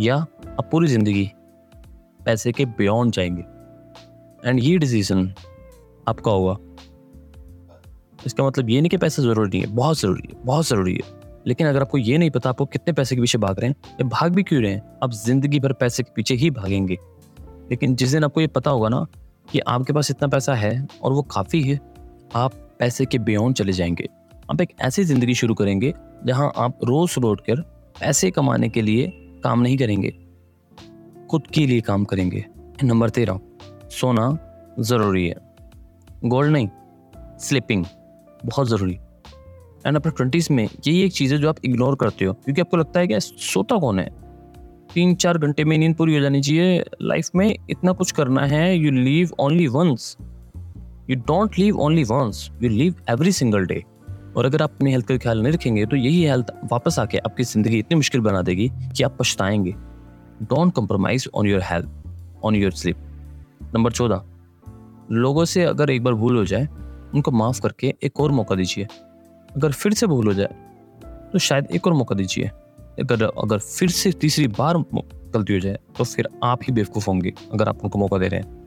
या 0.00 0.16
आप 0.16 0.68
पूरी 0.72 0.88
ज़िंदगी 0.88 1.30
पैसे 2.24 2.52
के 2.52 2.64
बियॉन्ड 2.64 3.12
जाएँगे। 3.12 3.44
एंड 4.48 4.60
ये 4.62 4.78
डिसीज़न 4.78 5.34
आपका 6.08 6.30
होगा। 6.30 6.56
इसका 8.26 8.44
मतलब 8.44 8.70
ये 8.70 8.80
नहीं 8.80 8.90
कि 8.90 8.96
पैसा 8.96 9.22
ज़रूरी 9.22 9.60
है, 9.60 9.66
बहुत 9.66 10.00
ज़रूरी 10.00 10.28
है, 10.28 10.40
बहुत 10.44 10.66
ज़रूरी 10.66 10.92
है। 10.92 11.22
लेकिन 11.46 11.66
अगर 11.66 11.80
आपको 11.80 11.98
ये 11.98 12.18
नहीं 12.18 12.30
पता 12.30 12.50
आपको 12.50 12.66
कितने 12.66 12.92
पैसे 12.92 13.14
के 13.16 13.20
पीछे 13.22 13.38
भाग 13.38 13.58
रहे 13.60 13.68
हैं, 13.68 13.76
या 13.92 14.06
भाग 14.08 14.34
भी 14.34 14.42
क्यों 14.42 14.62
रहे 14.62 14.72
हैं, 14.72 14.82
आप 15.02 15.12
ज़िंदगी 15.12 15.60
भर 15.60 15.72
पैसे 15.72 16.02
के 16.02 16.12
पीछे 16.16 16.34
ही 16.34 16.50
भागेंगे। 16.50 16.98
लेकिन 17.70 17.94
जिस 17.96 18.12
दिन 18.12 18.24
आपको 18.24 18.40
ये 18.40 18.46
पता 18.46 18.70
होगा 18.70 18.88
ना 18.88 19.06
कि 19.48 19.58
आपके 19.58 19.92
पास 19.92 20.10
इतना 20.10 20.28
पैसा 20.28 20.54
है 20.54 20.86
और 21.02 21.12
वो 21.12 21.22
काफ़ी 21.22 21.62
है, 21.62 21.80
आप 22.34 22.54
पैसे 22.78 23.06
के 23.06 23.18
बियॉन्ड 23.18 23.56
चले 23.56 23.72
जाएँगे। 23.72 24.08
आप 24.50 24.60
एक 24.60 24.72
ऐसी 24.80 25.04
ज़िंदगी 25.04 25.34
शुरू 25.34 25.54
करेंगे 25.54 25.92
जहाँ 26.26 26.52
आप 26.56 26.78
रोज़ 26.84 27.18
रोड 27.20 27.40
कर 27.40 27.60
पैसे 28.00 28.30
कमाने 28.30 28.68
के 28.68 28.82
लिए 28.82 29.06
काम 29.44 29.60
नहीं 29.60 29.76
करेंगे, 29.78 30.10
खुद 31.30 31.46
के 31.46 31.66
लिए 31.66 31.80
काम 31.80 32.04
करेंगे। 32.04 32.44
नंबर 32.84 33.10
तेरह, 33.10 33.38
सोना 33.90 34.26
ज़रूरी 34.80 35.26
है। 35.28 35.36
गोल्ड 36.24 36.52
नहीं, 36.52 36.68
स्लिपिंग। 37.38 37.84
बहुत 38.44 38.68
ज़रूरी। 38.68 38.98
एंड 39.86 39.96
अपने 39.96 40.12
ट्वेंटीज़ 40.12 40.52
में 40.52 40.62
यही 40.64 41.00
एक 41.02 41.12
चीज़ 41.12 41.34
है 41.34 41.40
जो 41.40 41.48
आप 41.48 41.56
इग्नोर 41.64 41.96
करते 41.96 42.24
हो, 42.24 42.32
क्योंकि 42.34 42.60
आपको 42.60 42.76
लगता 42.76 43.00
है 43.00 43.06
कि 43.06 43.20
सोता 43.20 43.78
कौन 43.78 43.98
है? 43.98 44.08
तीन 44.94 45.14
चार 45.14 45.38
घंटे 45.38 45.64
में 45.64 45.76
नींद 45.78 45.94
पूरी 45.96 46.14
हो 46.14 46.20
जानी 46.20 46.40
चाहिए। 46.40 46.84
लाइफ 47.02 47.28
में 47.36 47.56
इतना 47.70 47.92
कुछ 47.92 48.12
करना 48.12 48.44
है 48.46 48.76
you 48.76 48.90
live 48.92 49.30
only 49.40 49.66
once 49.68 50.16
you 51.10 51.16
don't 51.18 51.58
live 51.58 51.78
only 51.80 52.04
once 52.04 52.48
you 52.62 52.68
live 52.70 52.94
every 53.10 53.32
single 53.32 53.66
day 53.66 53.82
और 54.36 54.46
अगर 54.46 54.62
आप 54.62 54.70
अपनी 54.70 54.90
हेल्थ 54.90 55.06
का 55.06 55.16
ख्याल 55.16 55.42
नहीं 55.42 55.52
रखेंगे 55.52 55.86
तो 55.86 55.96
यही 55.96 56.22
हेल्थ 56.24 56.50
वापस 56.72 56.98
आके 56.98 57.18
आपकी 57.18 57.44
ज़िंदगी 57.44 57.78
इतनी 57.78 57.96
मुश्किल 57.96 58.20
बना 58.20 58.42
देगी 58.42 58.70
कि 58.96 59.02
आप 59.02 59.16
पछताएँगे। 59.20 59.74
Don't 60.42 60.74
compromise 60.74 61.28
on 61.34 61.46
your 61.46 61.62
health 61.62 62.42
on 62.44 62.54
your 62.54 62.72
sleep 62.72 62.96
number 63.74 63.92
चौदह, 63.92 64.22
लोगों 65.12 65.44
से 65.44 65.64
अगर 65.64 65.90
एक 65.90 66.02
बार 66.04 66.14
भूल 66.14 66.36
हो 66.36 66.44
जाए 66.44 66.68
उनको 67.14 67.30
माफ़ 67.30 67.60
करके 67.60 67.94
एक 68.02 68.20
और 68.20 68.32
मौका 68.32 68.54
दीजिए। 68.54 68.86
अगर 69.48 69.72
फिर 69.72 69.94
से 69.94 70.06
भूल 70.06 70.26
हो 70.26 70.34
जाए 70.34 70.62
तो 71.32 71.38
शायद 71.40 71.66
एक 71.70 71.86
और 71.86 71.92
मौका 71.92 72.14
दीजिए। 72.14 72.50
अगर 73.00 73.22
अगर 73.24 73.58
फिर 73.58 73.90
से 73.90 74.12
तीसरी 74.12 74.46
बार 74.50 74.78
गलती 74.78 75.52
हो 75.52 75.60
जाए 75.60 75.78
तो 75.98 76.04
फिर 76.04 76.28
आप 76.44 76.60
ही 76.62 76.72
बेवकूफ़ 76.72 77.06
होंगे, 77.06 77.32
अगर 77.52 77.68
आप 77.68 77.84
उनको 77.84 77.98
मौका 77.98 78.18
दे 78.18 78.28
रहे 78.28 78.40
हैं। 78.40 78.62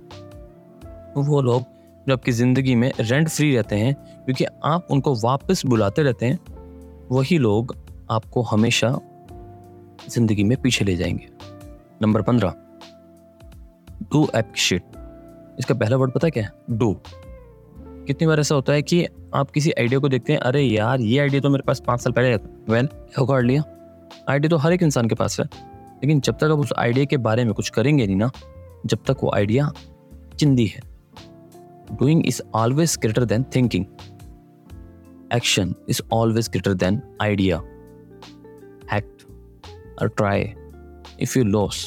वो 1.17 1.41
लोग 1.41 1.63
जो 2.07 2.13
आपकी 2.13 2.31
ज़िंदगी 2.31 2.75
में 2.75 2.91
रेंट 2.99 3.29
फ्री 3.29 3.55
रहते 3.55 3.75
हैं, 3.75 3.93
क्योंकि 4.25 4.45
आप 4.65 4.87
उनको 4.91 5.13
वापस 5.17 5.65
बुलाते 5.65 6.03
रहते 6.03 6.25
हैं, 6.25 6.39
वही 7.11 7.37
लोग 7.37 7.75
आपको 8.11 8.41
हमेशा 8.43 8.89
ज़िंदगी 10.09 10.43
में 10.43 10.57
पीछे 10.61 10.85
ले 10.85 10.95
जाएँगे। 10.95 11.27
नंबर 12.01 12.21
पंद्रह। 12.21 12.53
डू 14.03 14.27
एप्रिशिएट 14.35 14.83
इसका 15.59 15.75
पहला 15.75 15.97
वर्ड 15.97 16.11
पता 16.11 16.27
है 16.27 16.31
क्या 16.31 16.43
है? 16.43 16.51
डू 16.69 16.95
कितनी 18.07 18.27
बार 18.27 18.39
ऐसा 18.39 18.55
होता 18.55 18.73
है 18.73 18.81
कि 18.81 19.05
आप 19.35 19.49
किसी 19.51 19.71
आइडिया 19.71 19.99
को 19.99 20.09
देखते 20.09 20.33
हैं, 20.33 20.39
अरे 20.39 20.61
यार, 20.61 21.01
ये 21.01 21.19
आइडिया 21.19 21.41
तो 21.41 21.49
मेरे 21.49 21.63
पास 21.67 21.81
पाँच 21.87 22.01
साल 22.01 22.13
पहले 22.13 22.37
था 22.37 22.73
वेल 22.73 22.87
उखाड़ 23.19 23.43
लिया 23.45 23.63
आइडिया 24.29 24.49
तो 24.49 24.57
हर 24.57 24.73
एक 24.73 24.83
इंसान 24.83 25.07
के 25.07 25.15
पास 25.15 25.39
है। 25.39 25.45
लेकिन 25.45 26.19
जब 26.19 26.37
तक 26.37 26.51
आप 26.51 26.59
उस 26.59 26.73
आइडिया 26.77 27.05
के 27.05 27.17
बारे 27.19 27.45
में 27.45 27.53
कुछ 27.53 27.69
करेंगे 27.69 28.05
नहीं 28.05 28.15
ना, 28.15 28.29
जब 28.85 29.03
तक 29.07 29.23
वो 29.23 29.31
आइडिया 29.35 29.71
चिंदी 30.39 30.65
है। 30.65 30.81
Doing 31.91 32.25
is 32.27 32.41
always 32.55 32.97
greater 33.01 33.25
than 33.25 33.43
thinking 33.55 33.85
action 35.33 35.73
is 35.89 36.01
always 36.13 36.49
greater 36.49 36.73
than 36.75 37.01
idea 37.21 37.57
act 38.93 39.25
और 40.01 40.09
try 40.09 40.53
if 41.21 41.37
you 41.39 41.43
lose 41.45 41.85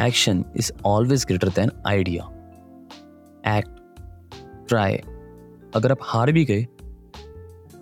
action 0.00 0.44
is 0.56 0.72
always 0.86 1.24
greater 1.24 1.48
than 1.56 1.70
idea 1.86 2.30
act 3.58 3.77
try 4.68 4.94
अगर 5.74 5.90
आप 5.90 5.98
हार 6.02 6.32
भी 6.32 6.44
गए 6.44 6.66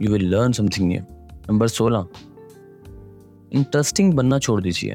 you 0.02 0.12
will 0.12 0.28
learn 0.28 0.52
something 0.52 0.88
new 0.88 1.00
number 1.50 1.68
सोलह. 1.68 2.06
Interesting 3.52 4.14
बनना 4.14 4.38
छोड़ 4.38 4.62
दीजिए। 4.62 4.92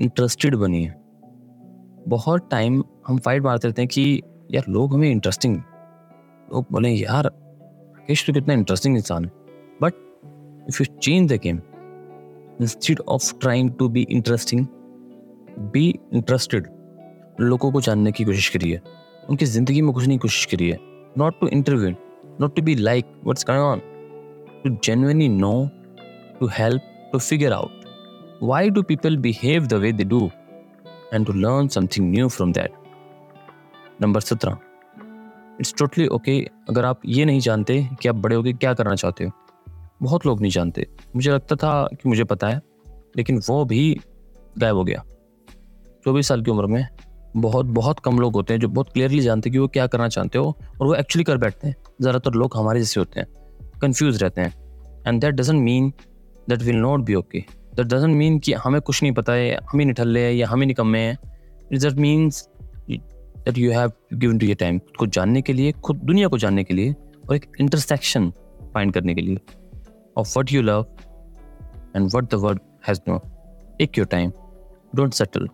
इंटरेस्टेड 0.00 0.56
बनिए। 0.56 0.94
बहुत 2.08 2.48
टाइम 2.50 2.84
हम 3.06 3.18
फाइट 3.18 3.42
मारते 3.42 3.68
रहते 3.68 3.82
हैं 3.82 3.88
कि, 3.88 4.22
यार, 4.50 4.64
लोग 4.68 4.94
हमें 4.94 5.10
इंटरेस्टिंग 5.10 5.56
लोग 6.54 6.66
बोले, 6.72 6.88
यार 6.88 7.24
राकेश 7.24 8.26
तो 8.26 8.32
कितना 8.32 8.54
इंटरेस्टिंग 8.54 8.96
इंसान 8.96 9.24
है. 9.24 9.30
But 9.82 9.92
if 10.68 10.82
you 10.82 10.96
change 10.96 11.32
the 11.32 11.36
game 11.36 11.60
instead 12.60 13.00
of 13.00 13.38
trying 13.38 13.70
to 13.78 13.88
be 13.88 14.06
interesting 14.10 14.66
be 15.58 15.98
interested 16.12 16.66
लोगों 17.40 17.72
को 17.72 17.80
जानने 17.80 18.12
की 18.12 18.24
कोशिश 18.24 18.48
करिए। 18.48 18.80
उनकी 19.28 19.44
ज़िंदगी 19.44 19.82
में 19.82 19.92
घुसने 19.92 20.14
की 20.14 20.18
कोशिश 20.18 20.44
करिए 20.44 20.78
not 21.18 21.40
to 21.40 21.48
interview 21.48 21.90
not 22.40 22.56
to 22.56 22.62
be 22.62 22.74
like 22.74 23.20
what's 23.26 23.44
going 23.50 23.62
on 23.62 23.80
to 24.64 24.70
genuinely 24.84 25.28
know 25.28 25.68
to 26.40 26.46
help 26.46 26.82
to 27.12 27.18
figure 27.18 27.52
out 27.52 27.76
why 28.42 28.58
do 28.74 28.82
people 28.88 29.16
behave 29.22 29.64
the 29.70 29.78
way 29.82 29.90
they 29.90 30.04
do? 30.10 30.18
And 31.12 31.26
to 31.26 31.32
learn 31.44 31.68
something 31.76 32.04
new 32.10 32.26
from 32.34 32.50
that. 32.58 32.74
Number 34.02 34.20
सत्रह. 34.20 34.58
It's 35.60 35.74
totally 35.78 36.06
okay 36.06 36.38
अगर 36.68 36.84
आप 36.84 37.00
ये 37.06 37.24
नहीं 37.24 37.40
जानते 37.40 37.88
कि 38.02 38.08
आप 38.08 38.14
बड़े 38.14 38.36
होकर 38.36 38.52
क्या 38.52 38.74
करना 38.74 38.94
चाहते 38.94 39.24
हो। 39.24 39.30
बहुत 40.02 40.26
लोग 40.26 40.40
नहीं 40.40 40.50
जानते। 40.50 40.86
मुझे 41.16 41.30
लगता 41.30 41.56
था 41.56 41.72
कि 41.92 42.08
मुझे 42.08 42.24
पता 42.24 42.48
है, 42.48 42.60
लेकिन 43.16 43.40
वो 43.48 43.64
भी 43.64 44.00
गायब 44.58 44.76
हो 44.76 44.84
गया। 44.84 45.02
चौबीस 46.04 46.28
साल 46.28 46.42
की 46.42 46.50
उम्र 46.50 46.66
में 46.66 46.86
बहुत 47.40 47.66
बहुत 47.72 48.00
कम 48.00 48.18
लोग 48.18 48.34
होते 48.34 48.54
हैं 48.54 48.60
जो 48.60 48.68
बहुत 48.68 48.92
क्लियरली 48.92 49.20
जानते 49.20 49.48
हैं 49.48 49.52
कि 49.52 49.58
वो 49.58 49.68
क्या 49.68 49.86
करना 49.86 50.08
चाहते 50.08 50.38
हो 50.38 50.56
और 50.80 50.86
वो 50.86 50.94
एक्चुअली 50.94 51.24
कर 51.24 51.36
बैठते 51.38 51.68
हैं। 51.68 51.74
ज़्यादातर 52.00 52.34
लोग 52.34 52.56
हमारे 52.56 52.80
जैसे 52.80 53.00
होते 53.00 53.20
हैं 53.20 53.28
कन्फ्यूज़ 53.82 54.22
रहते 54.22 54.40
हैं। 54.40 54.52
And 55.06 55.20
that 55.20 55.34
doesn't 55.34 55.62
mean 55.62 55.92
that 56.48 56.62
will 56.62 56.76
not 56.76 57.00
be 57.00 57.14
okay 57.14 57.40
that 57.40 57.86
doesn't 57.86 58.16
mean 58.16 58.38
कि 58.38 58.52
हमें 58.54 58.80
कुछ 58.80 59.02
नहीं 59.02 59.12
पता 59.12 59.32
है, 59.32 59.56
हम 59.70 59.78
ही 59.78 59.84
निठल्ले 59.86 60.20
हैं 60.20 60.32
या 60.32 60.48
हम 60.48 60.60
ही 60.60 60.66
निकम्मे 60.66 60.98
हैं। 60.98 61.18
It 61.72 61.80
that 61.80 61.94
means 61.96 62.48
that 62.90 63.58
you 63.58 63.72
have 63.72 63.92
given 64.14 64.38
to 64.38 64.46
ये 64.46 64.54
टाइम 64.54 64.78
खुद 64.78 64.96
को 64.98 65.06
जानने 65.08 65.42
के 65.42 65.52
लिए, 65.52 65.72
खुद, 65.74 65.96
दुनिया 65.98 66.28
को 66.28 66.38
जानने 66.38 66.64
के 66.64 66.74
लिए 66.74 66.94
और 67.28 67.34
एक 67.36 67.46
इंटरसेक्शन 67.60 68.30
फाइंड 68.74 68.92
करने 68.92 69.14
के 69.14 69.20
लिए। 69.20 69.38
Of 70.16 70.38
what 70.38 70.52
you 70.52 70.62
love 70.62 70.86
and 71.96 72.10
what 72.14 72.30
the 72.30 72.34
world 72.36 72.60
has 72.88 73.00
no 73.08 73.18
take 73.78 73.98
your 73.98 74.06
time 74.06 74.32
don't 74.94 75.14
settle 75.14 75.48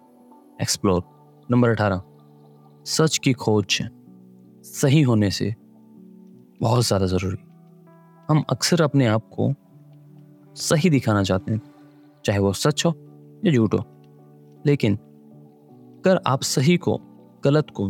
explore 0.62 1.02
number 1.50 1.68
अठारह। 1.68 2.00
सच 2.86 3.18
की 3.18 3.32
खोज 3.34 3.78
सही 4.64 5.00
होने 5.02 5.30
से 5.30 5.54
बहुत 6.60 6.84
ज़्यादा 6.86 7.06
ज़रूरी। 7.06 7.36
हम 8.28 8.42
अक्सर 8.50 8.82
अपने 8.82 9.06
आप 9.06 9.28
को 9.32 9.52
सही 10.56 10.90
दिखाना 10.90 11.22
चाहते 11.22 11.52
हैं, 11.52 11.60
चाहे 12.24 12.38
वो 12.38 12.52
सच 12.52 12.84
हो 12.86 12.92
या 13.44 13.52
झूठ 13.52 13.74
हो। 13.74 13.80
लेकिन 14.66 14.94
अगर 14.94 16.20
आप 16.26 16.42
सही 16.42 16.76
को, 16.76 16.96
गलत 17.44 17.70
को 17.70 17.88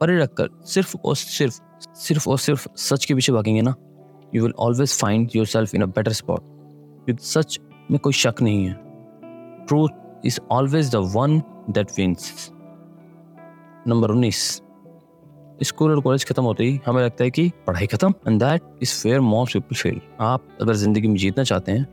परे 0.00 0.18
रखकर 0.18 0.48
सिर्फ़ 0.66 0.96
और 0.96 1.16
सिर्फ़ 1.16 1.60
सिर्फ़ 1.96 2.28
और 2.30 2.38
सिर्फ़ 2.38 2.68
सच 2.78 3.04
के 3.04 3.14
पीछे 3.14 3.32
भागेंगे 3.32 3.62
ना 3.62 3.74
you 4.34 4.42
will 4.42 4.52
always 4.58 4.98
find 5.00 5.30
yourself 5.46 5.74
in 5.74 5.82
a 5.82 5.86
better 5.86 6.12
spot 6.12 6.40
क्योंकि 7.04 7.24
सच 7.24 7.58
में 7.90 7.98
कोई 7.98 8.12
शक 8.14 8.42
नहीं 8.42 8.66
है। 8.66 8.74
Truth 9.66 10.26
is 10.26 10.40
always 10.50 10.90
the 10.92 11.10
one 11.14 11.42
that 11.70 11.90
wins 11.98 12.50
number 13.88 14.10
उन्नीस। 14.10 14.40
स्कूल 15.62 15.90
और 15.90 16.00
कॉलेज 16.00 16.24
खत्म 16.24 16.42
होते 16.44 16.64
ही 16.64 16.80
हमें 16.86 17.02
लगता 17.02 17.24
है 17.24 17.30
कि 17.30 17.50
पढ़ाई 17.66 17.86
खत्म 17.86 18.14
and 18.26 18.40
that 18.40 18.62
is 18.82 18.94
fair 18.94 19.20
most 19.20 19.56
people 19.56 19.76
fail 19.76 20.00
आप 20.20 20.48
अगर 20.60 20.74
ज़िंदगी 20.74 21.08
में 21.08 21.16
जीतना 21.16 21.44
चाहते 21.44 21.72
हैं 21.72 21.84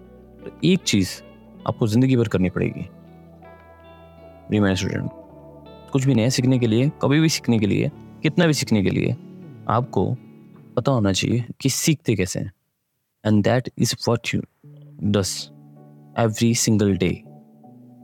तो 0.43 0.51
एक 0.63 0.83
चीज़ 0.83 1.09
आपको 1.67 1.87
ज़िंदगी 1.87 2.15
भर 2.15 2.27
करनी 2.27 2.49
पड़ेगी। 2.49 2.87
स्टूडेंट 4.51 5.09
कुछ 5.91 6.05
भी 6.05 6.15
नया 6.15 6.29
सीखने 6.29 6.59
के 6.59 6.67
लिए, 6.67 6.89
कभी 7.01 7.19
भी 7.19 7.29
सीखने 7.29 7.59
के 7.59 7.67
लिए, 7.67 7.89
कितना 8.23 8.45
भी 8.47 8.53
सीखने 8.53 8.83
के 8.83 8.89
लिए, 8.89 9.15
आपको 9.69 10.05
पता 10.75 10.91
होना 10.91 11.11
चाहिए 11.11 11.45
कि 11.61 11.69
सीखते 11.69 12.15
कैसे 12.15 12.39
हैं। 12.39 12.51
And 13.23 13.43
that 13.43 13.69
is 13.77 13.95
what 14.07 14.33
you 14.33 14.41
does 15.11 15.31
every 16.19 16.53
single 16.55 16.95
day 16.97 17.11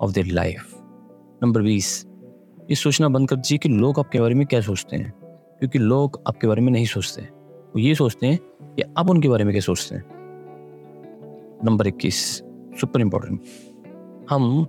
of 0.01 0.12
their 0.12 0.25
life 0.25 0.74
number 1.43 1.62
बीस 1.62 2.05
ये 2.71 2.75
सोचना 2.75 3.07
बंद 3.09 3.27
कर 3.29 3.35
दीजिए 3.35 3.57
कि 3.57 3.69
लोग 3.69 3.97
आपके 3.99 4.19
बारे 4.19 4.35
में 4.35 4.45
क्या 4.47 4.59
सोचते 4.61 4.95
हैं, 4.95 5.11
क्योंकि 5.59 5.79
लोग 5.79 6.21
आपके 6.27 6.47
बारे 6.47 6.61
में 6.61 6.71
नहीं 6.71 6.85
सोचते। 6.85 7.21
वो 7.21 7.79
ये 7.79 7.95
सोचते 7.95 8.27
हैं 8.27 8.37
कि 8.75 8.83
आप 8.97 9.09
उनके 9.09 9.29
बारे 9.29 9.43
में 9.43 9.53
क्या 9.53 9.61
सोचते 9.61 9.95
हैं। 9.95 10.03
नंबर 11.65 11.87
इक्कीस, 11.87 12.21
सुपर 12.79 13.01
इंपॉर्टेंट। 13.01 13.41
हम 14.29 14.61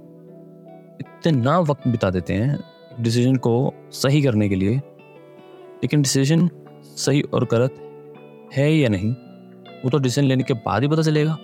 इतना 1.00 1.58
वक्त 1.60 1.86
बिता 1.88 2.10
देते 2.10 2.34
हैं 2.34 2.58
डिसीज़न 3.00 3.36
को 3.36 3.72
सही 3.92 4.22
करने 4.22 4.48
के 4.48 4.54
लिए, 4.54 4.76
लेकिन 5.82 6.02
डिसीज़न 6.02 6.48
सही 6.96 7.22
और 7.22 7.48
गलत 7.52 7.76
है 8.54 8.70
या 8.72 8.88
नहीं, 8.88 9.12
वो 9.84 9.90
तो 9.90 9.98
डिसीज़न 9.98 10.28
लेने 10.28 10.42
के 10.42 10.54
बाद 10.66 10.82
ही 10.82 10.88
पता 10.88 11.02
चलेगा, 11.02 11.38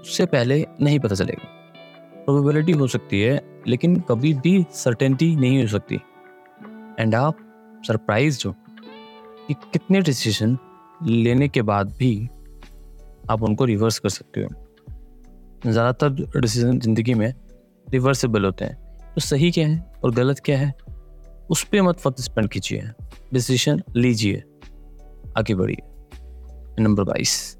उससे 0.00 0.26
पहले 0.28 0.64
नहीं 0.80 0.98
पता 0.98 1.14
चलेगा। 1.14 1.54
प्रोबेबिलिटी 2.24 2.72
हो 2.72 2.86
सकती 2.86 3.22
है 3.22 3.40
लेकिन 3.66 3.96
कभी 4.00 4.32
भी 4.34 4.64
सर्टेनिटी 4.74 5.34
नहीं 5.36 5.60
हो 5.60 5.66
सकती। 5.68 5.94
एंड 7.00 7.14
आप 7.14 7.38
सरप्राइज़ 7.86 8.42
हो 8.46 8.54
कि 9.48 9.54
कितने 9.72 10.00
डिसीज़न 10.00 10.56
लेने 11.02 11.48
के 11.48 11.62
बाद 11.62 11.94
भी 11.98 12.28
आप 13.30 13.42
उनको 13.42 13.64
रिवर्स 13.64 13.98
कर 13.98 14.08
सकते 14.08 14.40
हो। 14.40 14.48
ज़्यादातर 15.62 16.40
डिसीज़न 16.40 16.78
ज़िंदगी 16.80 17.14
में 17.14 17.32
रिवर्सेबल 17.86 18.44
होते 18.44 18.64
हैं। 18.64 19.12
तो 19.14 19.20
सही 19.20 19.50
क्या 19.50 19.66
है 19.68 19.80
और 20.04 20.14
गलत 20.14 20.38
क्या 20.44 20.58
है? 20.58 20.72
उस 21.50 21.62
पर 21.64 21.82
मत 21.82 22.06
वक्त 22.06 22.20
स्पेंड 22.20 22.48
कीजिए। 22.48 22.90
डिसीज़न 23.32 23.82
लीजिए। 23.96 24.42
आगे 25.36 25.54
बढ़िए। 25.54 26.82
नंबर 26.82 27.04
बाईस। 27.04 27.58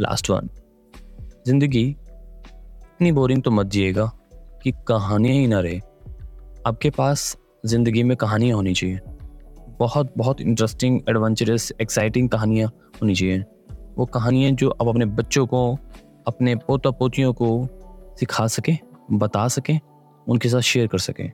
लास्ट 0.00 0.30
वन 0.30 0.48
ज़िंदगी 1.46 1.84
इतनी 1.88 3.12
बोरिंग 3.12 3.42
तो 3.42 3.50
मत 3.50 3.66
जिएगा। 3.66 4.10
कि 4.62 4.72
कहानियाँ 4.88 5.36
ही 5.36 5.46
ना 5.46 5.60
रहे। 5.60 5.78
आपके 6.66 6.90
पास 6.90 7.36
ज़िंदगी 7.66 8.02
में 8.02 8.16
कहानियाँ 8.16 8.56
होनी 8.56 8.74
चाहिए। 8.74 8.98
बहुत 9.78 10.12
बहुत 10.16 10.40
इंटरेस्टिंग 10.40 11.00
एडवेंचरस 11.08 11.72
एक्साइटिंग 11.82 12.28
कहानियाँ 12.28 12.68
होनी 13.02 13.14
चाहिए। 13.14 13.44
वो 13.98 14.04
कहानियाँ 14.06 14.52
जो 14.52 14.70
आप 14.70 14.88
अपने 14.88 15.04
बच्चों 15.04 15.46
को, 15.46 15.78
अपने 16.26 16.54
पोता 16.56 16.90
पोतियों 16.90 17.32
को 17.32 17.68
सिखा 18.20 18.46
सकें, 18.46 18.78
बता 19.12 19.48
सकें, 19.48 19.78
उनके 20.28 20.48
साथ 20.48 20.60
शेयर 20.60 20.86
कर 20.86 20.98
सकें। 20.98 21.30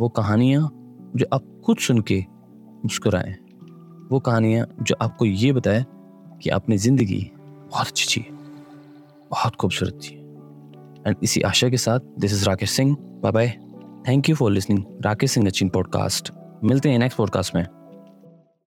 वो 0.00 0.08
कहानियाँ 0.08 0.70
जो 1.16 1.26
आप 1.32 1.62
खुद 1.66 1.78
सुन 1.78 2.00
के 2.00 2.24
मुस्कुराएँ। 2.84 3.34
वो 4.10 4.20
कहानियाँ 4.20 4.66
जो 4.82 4.94
आपको 5.02 5.24
ये 5.24 5.52
बताए 5.52 5.84
कि 6.42 6.50
आपने 6.50 6.78
ज़िंदगी 6.78 7.30
बहुत 7.36 7.86
अच्छी 7.86 8.20
थी 8.20 8.26
बहुत 9.30 9.56
खूबसूरत 9.56 9.94
थी। 9.94 10.21
एंड 11.06 11.16
इसी 11.22 11.40
आशा 11.40 11.68
के 11.68 11.76
साथ 11.76 12.00
this 12.18 12.32
is 12.32 12.44
Rakesh 12.44 12.70
Singh 12.70 12.96
bye 13.00 13.32
bye 13.32 13.48
thank 14.08 14.28
you 14.28 14.36
for 14.36 14.52
listening 14.52 14.84
Rakesh 15.06 15.30
Singh 15.30 15.46
नचिन 15.46 15.68
podcast 15.68 16.32
मिलते 16.64 16.90
हैं 16.90 16.98
नेक्स्ट 16.98 17.18
पॉडकास्ट 17.18 17.54
में. 17.54 17.81